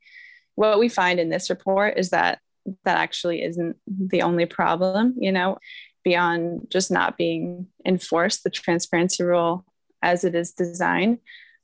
[0.55, 2.39] what we find in this report is that
[2.83, 5.57] that actually isn't the only problem, you know,
[6.05, 9.65] beyond just not being enforced, the transparency rule
[10.01, 11.17] as it is designed,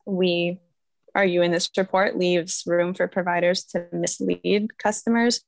[0.05, 0.59] we
[1.13, 5.41] argue in this report leaves room for providers to mislead customers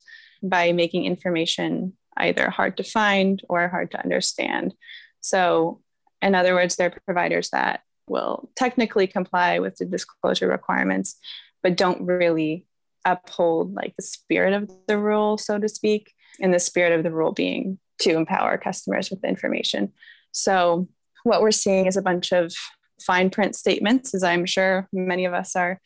[0.43, 4.75] by making information either hard to find or hard to understand.
[5.21, 5.81] So
[6.21, 11.17] in other words, there are providers that will technically comply with the disclosure requirements,
[11.63, 12.67] but don't really
[13.05, 17.11] uphold like the spirit of the rule, so to speak, and the spirit of the
[17.11, 19.91] rule being to empower customers with information.
[20.31, 20.87] So
[21.23, 22.53] what we're seeing is a bunch of
[23.01, 25.81] fine print statements, as I'm sure many of us are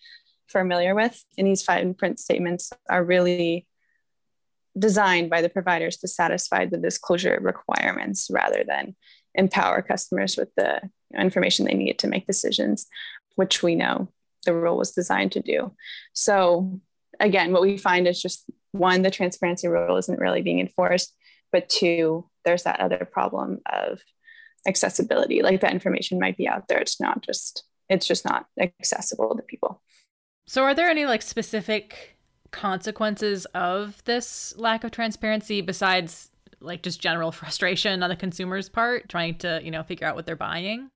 [0.47, 1.23] familiar with.
[1.37, 3.67] And these fine print statements are really
[4.77, 8.95] designed by the providers to satisfy the disclosure requirements rather than
[9.33, 10.81] empower customers with the
[11.17, 12.87] information they need to make decisions,
[13.35, 14.09] which we know
[14.45, 15.73] the rule was designed to do.
[16.13, 16.79] So,
[17.19, 21.13] again, what we find is just one, the transparency rule isn't really being enforced,
[21.51, 23.99] but two, there's that other problem of
[24.67, 25.41] accessibility.
[25.41, 29.43] Like the information might be out there, it's not just it's just not accessible to
[29.43, 29.81] people.
[30.45, 32.17] So, are there any like specific
[32.51, 36.29] consequences of this lack of transparency besides
[36.59, 40.25] like just general frustration on the consumer's part trying to you know figure out what
[40.25, 40.89] they're buying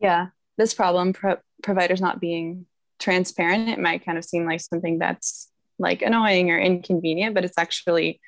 [0.00, 0.26] yeah
[0.58, 2.66] this problem pro- providers not being
[2.98, 7.58] transparent it might kind of seem like something that's like annoying or inconvenient but it's
[7.58, 8.20] actually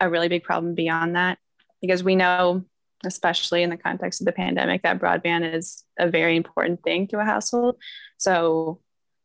[0.00, 1.38] a really big problem beyond that
[1.80, 2.64] because we know
[3.04, 7.18] especially in the context of the pandemic that broadband is a very important thing to
[7.18, 7.76] a household
[8.18, 8.80] so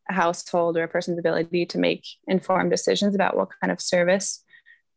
[0.10, 4.44] a household or a person's ability to make informed decisions about what kind of service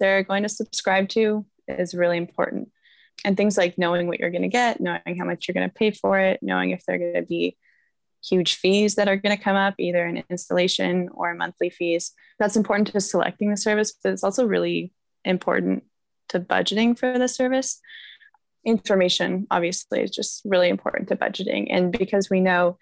[0.01, 2.71] they're going to subscribe to is really important.
[3.25, 5.75] And things like knowing what you're going to get, knowing how much you're going to
[5.75, 7.57] pay for it, knowing if they're going to be
[8.25, 12.13] huge fees that are going to come up, either an installation or monthly fees.
[12.39, 14.93] That's important to selecting the service, but it's also really
[15.29, 15.85] important
[16.31, 17.81] to budgeting for the service.
[18.65, 21.69] Information, obviously, is just really important to budgeting.
[21.71, 22.79] And because we know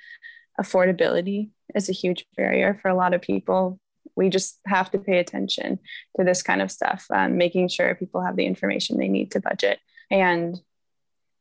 [0.61, 3.79] affordability is a huge barrier for a lot of people,
[4.17, 5.79] we just have to pay attention
[6.17, 9.41] to this kind of stuff, um, making sure people have the information they need to
[9.41, 9.79] budget.
[10.11, 10.59] And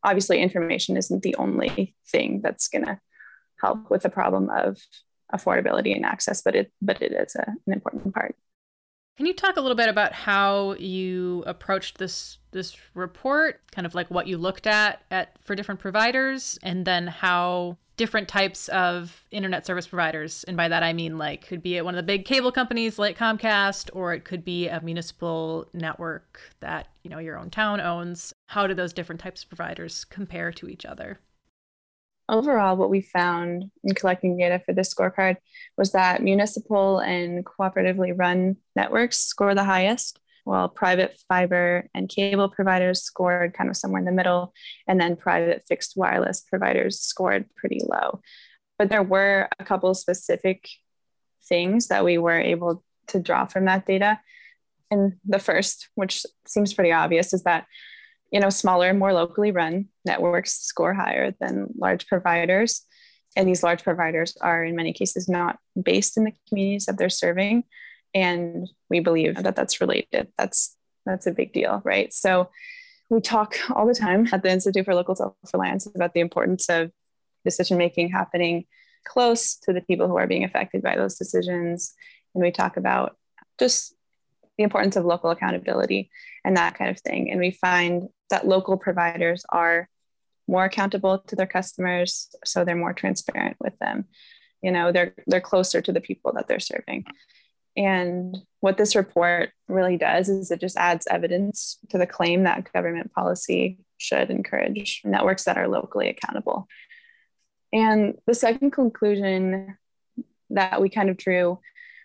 [0.03, 2.99] obviously, information isn't the only thing that's going to
[3.61, 4.77] help with the problem of
[5.33, 8.35] affordability and access, but it but it is a, an important part.
[9.17, 13.95] Can you talk a little bit about how you approached this this report, kind of
[13.95, 19.25] like what you looked at at for different providers, and then how different types of
[19.31, 22.03] internet service providers, and by that I mean like could be at one of the
[22.03, 27.19] big cable companies like Comcast, or it could be a municipal network that you know
[27.19, 28.33] your own town owns.
[28.47, 31.19] How do those different types of providers compare to each other?
[32.29, 35.37] Overall, what we found in collecting data for this scorecard
[35.77, 42.49] was that municipal and cooperatively run networks score the highest, while private fiber and cable
[42.49, 44.53] providers scored kind of somewhere in the middle,
[44.87, 48.21] and then private fixed wireless providers scored pretty low.
[48.77, 50.67] But there were a couple specific
[51.47, 54.19] things that we were able to draw from that data.
[54.91, 57.65] And the first, which seems pretty obvious, is that
[58.31, 62.81] you know, smaller, more locally run networks score higher than large providers.
[63.35, 67.09] And these large providers are, in many cases, not based in the communities that they're
[67.09, 67.63] serving.
[68.13, 70.29] And we believe that that's related.
[70.37, 72.11] That's that's a big deal, right?
[72.13, 72.49] So
[73.09, 76.91] we talk all the time at the Institute for Local Self-Reliance about the importance of
[77.43, 78.65] decision making happening
[79.05, 81.93] close to the people who are being affected by those decisions.
[82.33, 83.17] And we talk about
[83.59, 83.93] just
[84.57, 86.09] the importance of local accountability
[86.43, 87.31] and that kind of thing.
[87.31, 89.89] And we find that local providers are
[90.47, 94.05] more accountable to their customers, so they're more transparent with them.
[94.61, 97.05] You know, they're they're closer to the people that they're serving.
[97.77, 102.71] And what this report really does is it just adds evidence to the claim that
[102.71, 106.67] government policy should encourage networks that are locally accountable.
[107.73, 109.77] And the second conclusion
[110.51, 111.59] that we kind of drew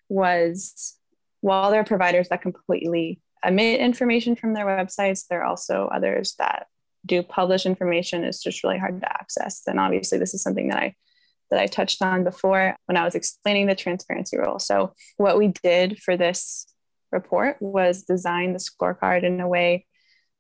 [0.09, 0.97] was
[1.41, 6.35] while there are providers that completely omit information from their websites, there are also others
[6.39, 6.67] that
[7.07, 8.25] do publish information.
[8.25, 9.63] It's just really hard to access.
[9.67, 10.95] And obviously, this is something that I
[11.51, 14.59] that I touched on before when I was explaining the transparency rule.
[14.59, 16.67] So, what we did for this
[17.13, 19.87] report was design the scorecard in a way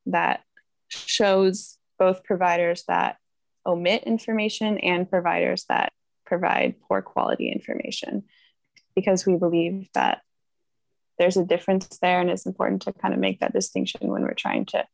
[0.06, 0.40] that
[0.88, 3.16] shows both providers that
[3.66, 5.92] omit information and providers that
[6.24, 8.24] provide poor quality information
[8.94, 10.22] because we believe that
[11.20, 14.33] there's a difference there and it's important to kind of make that distinction when we're
[14.33, 14.87] trying to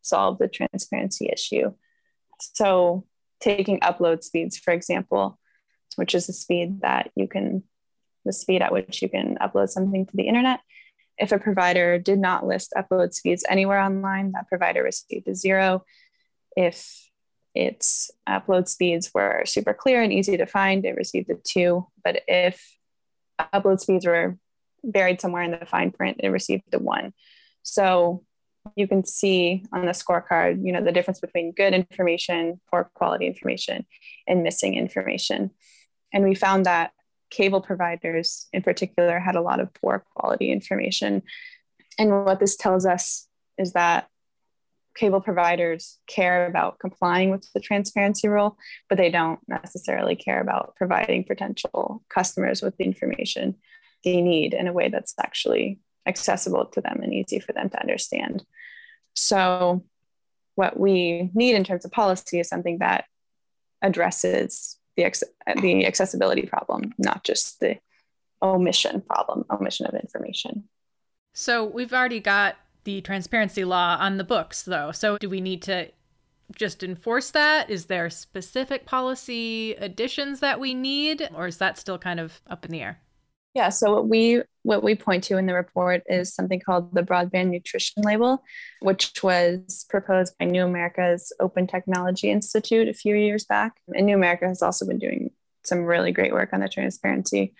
[0.00, 1.72] solve the transparency issue.
[2.40, 3.04] So
[3.38, 5.38] taking upload speeds for example
[5.96, 7.62] which is the speed that you can
[8.24, 10.60] the speed at which you can upload something to the internet.
[11.18, 15.84] If a provider did not list upload speeds anywhere online that provider received a zero.
[16.56, 17.10] If
[17.54, 21.86] its upload speeds were super clear and easy to find it received a two.
[22.02, 22.78] But if
[23.38, 24.38] upload speeds were
[24.84, 27.12] buried somewhere in the fine print it received a one.
[27.62, 28.22] So
[28.76, 33.26] you can see on the scorecard you know the difference between good information poor quality
[33.26, 33.86] information
[34.26, 35.50] and missing information.
[36.12, 36.92] And we found that
[37.30, 41.22] cable providers in particular had a lot of poor quality information.
[41.98, 44.08] And what this tells us is that
[44.94, 48.56] cable providers care about complying with the transparency rule,
[48.88, 53.56] but they don't necessarily care about providing potential customers with the information
[54.04, 57.80] they need in a way that's actually accessible to them and easy for them to
[57.80, 58.44] understand.
[59.14, 59.84] So,
[60.56, 63.06] what we need in terms of policy is something that
[63.82, 65.10] addresses the,
[65.60, 67.78] the accessibility problem, not just the
[68.42, 70.64] omission problem, omission of information.
[71.32, 74.92] So, we've already got the transparency law on the books, though.
[74.92, 75.90] So, do we need to
[76.54, 77.70] just enforce that?
[77.70, 82.64] Is there specific policy additions that we need, or is that still kind of up
[82.64, 83.00] in the air?
[83.54, 87.02] Yeah, so what we what we point to in the report is something called the
[87.02, 88.42] broadband nutrition label,
[88.80, 93.74] which was proposed by New America's Open Technology Institute a few years back.
[93.94, 95.30] And New America has also been doing
[95.64, 97.54] some really great work on the transparency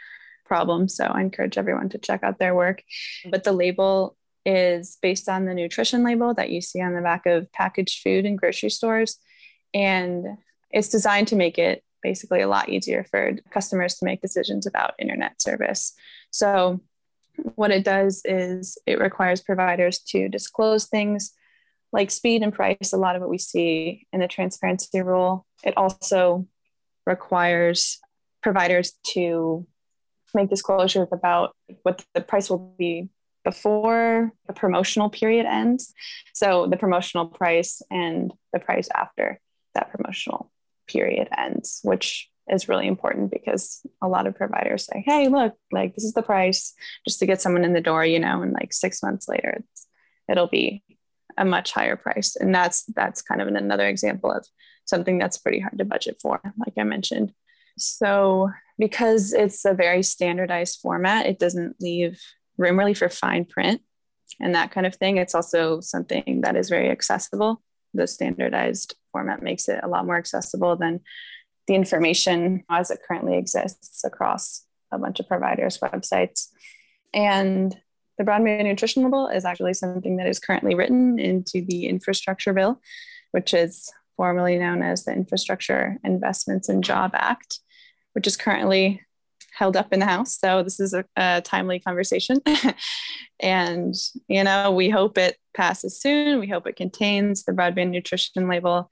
[0.45, 0.89] problem.
[0.89, 2.83] So I encourage everyone to check out their work.
[3.31, 7.27] But the label is based on the nutrition label that you see on the back
[7.27, 9.19] of packaged food in grocery stores.
[9.73, 10.25] And
[10.71, 14.95] it's designed to make it basically a lot easier for customers to make decisions about
[15.01, 15.93] internet service.
[16.31, 16.81] So,
[17.57, 21.33] what it does is it requires providers to disclose things
[21.93, 25.47] like speed and price, a lot of what we see in the transparency rule.
[25.65, 26.47] It also
[27.07, 27.99] requires
[28.43, 29.67] providers to
[30.35, 33.09] make disclosures about what the price will be
[33.45, 35.93] before the promotional period ends.
[36.33, 39.41] So the promotional price and the price after
[39.75, 40.51] that promotional
[40.87, 45.95] period ends, which is really important because a lot of providers say, hey, look, like
[45.95, 46.75] this is the price
[47.07, 49.65] just to get someone in the door, you know, and like six months later,
[50.29, 50.83] it'll be
[51.37, 52.37] a much higher price.
[52.37, 54.47] And that's that's kind of another example of
[54.85, 57.33] something that's pretty hard to budget for, like I mentioned.
[57.79, 62.21] So because it's a very standardized format, it doesn't leave
[62.59, 63.81] room really for fine print
[64.41, 65.17] and that kind of thing.
[65.17, 67.63] It's also something that is very accessible.
[67.95, 71.01] The standardized format makes it a lot more accessible than
[71.69, 76.49] the information as it currently exists across a bunch of providers' websites.
[77.15, 77.75] And
[78.19, 82.81] the broadband nutrition label is actually something that is currently written into the infrastructure bill,
[83.31, 87.61] which is formerly known as the Infrastructure Investments and Job Act,
[88.15, 89.01] which is currently
[89.55, 90.39] held up in the House.
[90.39, 92.39] So this is a, a timely conversation.
[93.41, 93.95] and,
[94.29, 96.41] you know, we hope it passes soon.
[96.41, 98.89] We hope it contains the broadband nutrition label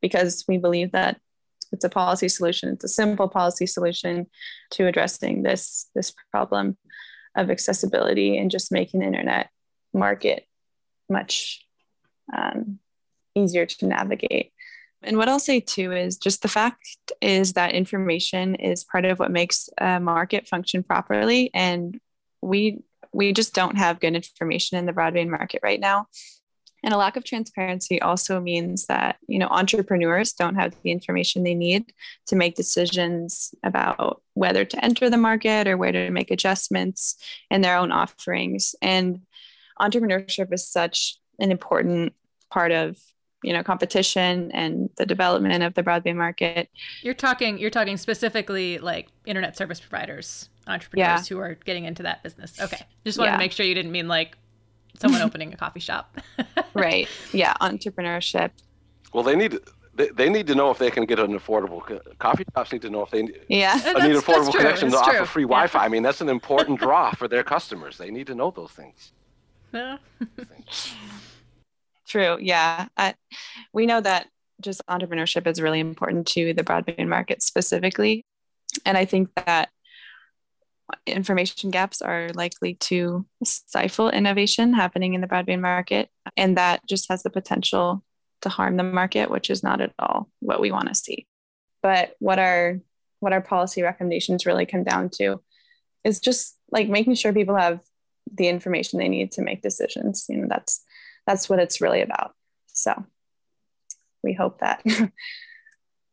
[0.00, 1.20] because we believe that
[1.72, 2.70] it's a policy solution.
[2.70, 4.26] It's a simple policy solution
[4.72, 6.76] to addressing this, this problem
[7.36, 9.50] of accessibility and just making the internet
[9.92, 10.46] market
[11.08, 11.66] much
[12.34, 12.78] um,
[13.34, 14.52] easier to navigate.
[15.04, 19.18] And what I'll say too is just the fact is that information is part of
[19.18, 21.50] what makes a market function properly.
[21.54, 22.00] And
[22.40, 22.82] we
[23.12, 26.08] we just don't have good information in the broadband market right now.
[26.82, 31.42] And a lack of transparency also means that you know entrepreneurs don't have the information
[31.42, 31.92] they need
[32.26, 37.16] to make decisions about whether to enter the market or where to make adjustments
[37.50, 38.74] in their own offerings.
[38.82, 39.22] And
[39.80, 42.14] entrepreneurship is such an important
[42.50, 42.98] part of
[43.44, 46.70] you know competition and the development of the broadband market.
[47.02, 51.36] You're talking you're talking specifically like internet service providers entrepreneurs yeah.
[51.36, 52.58] who are getting into that business.
[52.60, 52.80] Okay.
[53.04, 53.36] Just wanted yeah.
[53.36, 54.36] to make sure you didn't mean like
[54.98, 56.18] someone opening a coffee shop.
[56.74, 57.08] Right.
[57.32, 58.50] Yeah entrepreneurship.
[59.12, 59.60] Well they need
[59.94, 61.80] they, they need to know if they can get an affordable
[62.18, 63.74] coffee shops need to know if they yeah.
[63.84, 65.78] need affordable connection to offer free wi-fi.
[65.78, 65.84] Yeah.
[65.84, 67.96] i mean that's an important draw for their customers.
[67.96, 69.12] They need to know those things.
[69.72, 69.98] Yeah.
[72.06, 72.38] True.
[72.40, 72.86] Yeah.
[72.96, 73.14] I,
[73.72, 74.28] we know that
[74.60, 78.24] just entrepreneurship is really important to the broadband market specifically.
[78.84, 79.70] And I think that
[81.06, 86.08] information gaps are likely to stifle innovation happening in the broadband market.
[86.36, 88.04] And that just has the potential
[88.42, 91.26] to harm the market, which is not at all what we want to see.
[91.82, 92.78] But what our
[93.20, 95.40] what our policy recommendations really come down to
[96.04, 97.80] is just like making sure people have
[98.32, 100.26] the information they need to make decisions.
[100.28, 100.84] You know, that's
[101.26, 102.34] that's what it's really about.
[102.68, 103.04] So
[104.22, 104.82] we hope that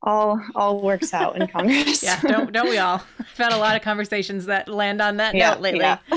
[0.03, 2.03] all all works out in Congress.
[2.03, 3.01] yeah, don't don't we all?
[3.19, 5.79] I've had a lot of conversations that land on that yeah, note lately.
[5.79, 5.99] Yeah.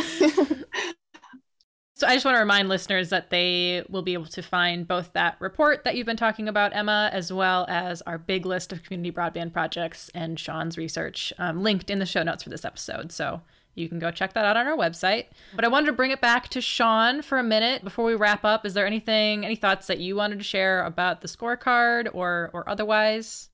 [1.95, 5.13] so I just want to remind listeners that they will be able to find both
[5.13, 8.83] that report that you've been talking about, Emma, as well as our big list of
[8.83, 13.13] community broadband projects and Sean's research um, linked in the show notes for this episode.
[13.13, 13.43] So
[13.75, 15.27] you can go check that out on our website.
[15.55, 18.45] But I wanted to bring it back to Sean for a minute before we wrap
[18.45, 18.65] up.
[18.65, 22.69] Is there anything, any thoughts that you wanted to share about the scorecard or or
[22.69, 23.51] otherwise?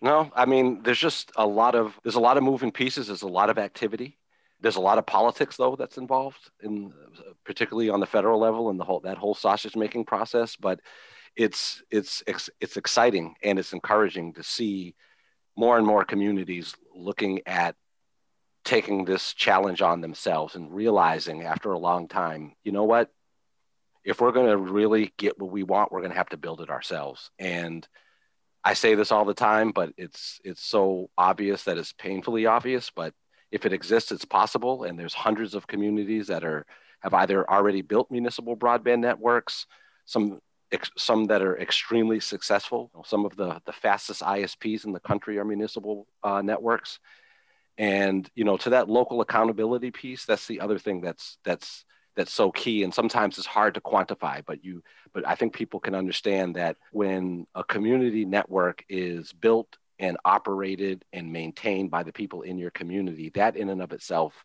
[0.00, 3.06] No, I mean, there's just a lot of there's a lot of moving pieces.
[3.06, 4.18] There's a lot of activity.
[4.60, 6.92] There's a lot of politics though that's involved in
[7.44, 10.56] particularly on the federal level and the whole that whole sausage making process.
[10.56, 10.80] But
[11.36, 14.94] it's it's it's, it's exciting and it's encouraging to see
[15.56, 17.76] more and more communities looking at
[18.64, 23.10] taking this challenge on themselves and realizing after a long time, you know what?
[24.04, 26.60] If we're going to really get what we want, we're going to have to build
[26.60, 27.30] it ourselves.
[27.38, 27.86] And
[28.64, 32.90] I say this all the time, but it's it's so obvious that it's painfully obvious.
[32.90, 33.14] But
[33.50, 34.84] if it exists, it's possible.
[34.84, 36.66] And there's hundreds of communities that are
[37.00, 39.66] have either already built municipal broadband networks,
[40.04, 40.40] some
[40.96, 42.90] some that are extremely successful.
[43.04, 47.00] Some of the the fastest ISPs in the country are municipal uh, networks
[47.78, 52.32] and you know to that local accountability piece that's the other thing that's that's that's
[52.32, 52.82] so key.
[52.82, 54.82] And sometimes it's hard to quantify but you
[55.14, 61.04] but i think people can understand that when a community network is built and operated
[61.12, 64.44] and maintained by the people in your community that in and of itself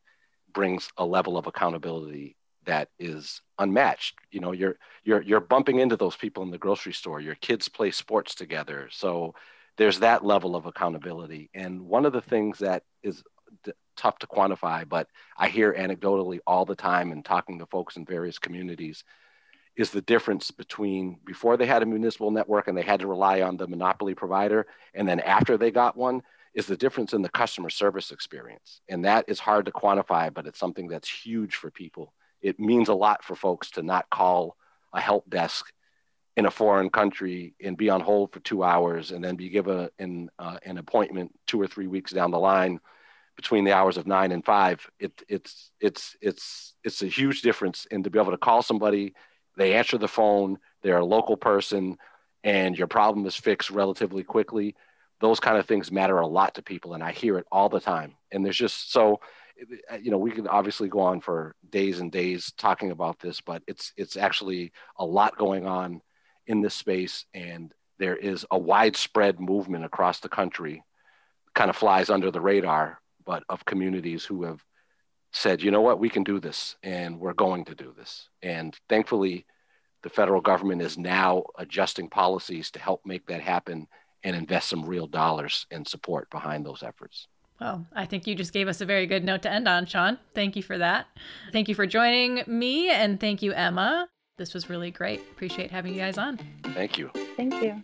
[0.54, 4.16] brings a level of accountability that is unmatched.
[4.30, 7.20] You know you're you're you're bumping into those people in the grocery store.
[7.20, 8.90] Your kids play sports together.
[8.92, 9.34] So
[9.78, 11.50] there's that level of accountability.
[11.54, 13.24] And one of the things that is
[13.64, 15.08] d- tough to quantify, but
[15.38, 19.04] I hear anecdotally all the time and talking to folks in various communities
[19.76, 23.42] is the difference between before they had a municipal network and they had to rely
[23.42, 24.66] on the monopoly provider
[24.96, 26.24] and then after they got one
[26.56, 28.82] is the difference in the customer service experience.
[28.90, 32.14] And that is hard to quantify, but it's something that's huge for people.
[32.42, 34.58] It means a lot for folks to not call
[34.92, 35.72] a help desk
[36.38, 39.90] in a foreign country and be on hold for two hours and then be given
[40.00, 42.80] an, uh, an appointment two or three weeks down the line
[43.36, 44.88] between the hours of nine and five.
[45.00, 47.86] It, it's, it's, it's, it's a huge difference.
[47.92, 49.14] And to be able to call somebody,
[49.58, 51.98] they answer the phone, they're a local person,
[52.44, 54.76] and your problem is fixed relatively quickly
[55.20, 57.80] those kind of things matter a lot to people and i hear it all the
[57.80, 59.20] time and there's just so
[60.00, 63.64] you know we could obviously go on for days and days talking about this but
[63.68, 66.02] it's it's actually a lot going on
[66.48, 70.84] in this space and there is a widespread movement across the country
[71.54, 74.64] kind of flies under the radar but of communities who have
[75.32, 78.78] said you know what we can do this and we're going to do this and
[78.90, 79.46] thankfully
[80.04, 83.88] the federal government is now adjusting policies to help make that happen
[84.24, 87.28] and invest some real dollars and support behind those efforts.
[87.60, 90.20] Well, I think you just gave us a very good note to end on, Sean.
[90.36, 91.08] Thank you for that.
[91.52, 94.08] Thank you for joining me, and thank you, Emma.
[94.38, 95.20] This was really great.
[95.32, 96.40] Appreciate having you guys on.
[96.64, 97.10] Thank you.
[97.36, 97.84] Thank you.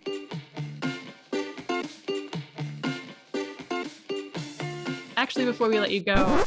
[5.17, 6.45] Actually, before we let you go,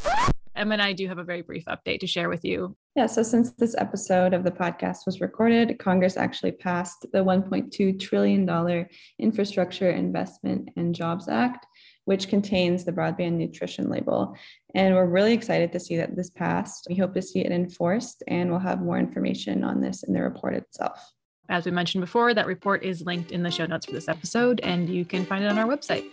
[0.55, 2.77] Emma and I do have a very brief update to share with you.
[2.95, 7.99] Yeah, so since this episode of the podcast was recorded, Congress actually passed the $1.2
[8.01, 8.87] trillion
[9.19, 11.67] Infrastructure Investment and Jobs Act,
[12.07, 14.35] which contains the broadband nutrition label.
[14.75, 16.87] And we're really excited to see that this passed.
[16.89, 20.23] We hope to see it enforced, and we'll have more information on this in the
[20.23, 21.13] report itself.
[21.49, 24.61] As we mentioned before, that report is linked in the show notes for this episode,
[24.63, 26.05] and you can find it on our website.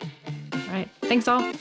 [0.53, 0.89] All right.
[1.01, 1.53] Thanks, all.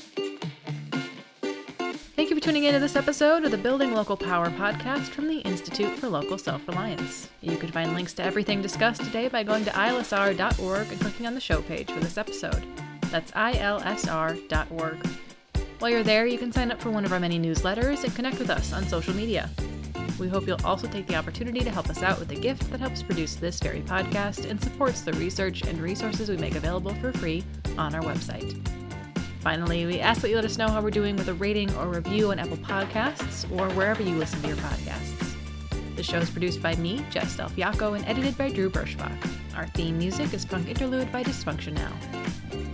[2.14, 5.39] Thank you for tuning into this episode of the Building Local Power podcast from the
[5.41, 7.28] Institute for Local Self Reliance.
[7.41, 11.35] You can find links to everything discussed today by going to ilsr.org and clicking on
[11.35, 12.64] the show page for this episode.
[13.12, 15.06] That's ilsr.org.
[15.78, 18.38] While you're there, you can sign up for one of our many newsletters and connect
[18.38, 19.50] with us on social media.
[20.18, 22.80] We hope you'll also take the opportunity to help us out with a gift that
[22.80, 27.12] helps produce this very podcast and supports the research and resources we make available for
[27.12, 27.44] free
[27.76, 28.66] on our website.
[29.40, 31.88] Finally, we ask that you let us know how we're doing with a rating or
[31.88, 35.34] review on Apple Podcasts or wherever you listen to your podcasts.
[35.96, 39.41] The show is produced by me, Jess Del Fiacco, and edited by Drew Birschbach.
[39.57, 41.92] Our theme music is Funk Interlude by Dysfunction Now.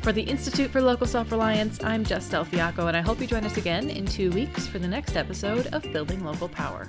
[0.02, 3.26] For the Institute for Local Self Reliance, I'm Jess Del Fiacco, and I hope you
[3.26, 6.88] join us again in two weeks for the next episode of Building Local Power.